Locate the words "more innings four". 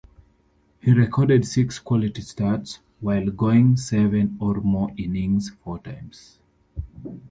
4.55-5.77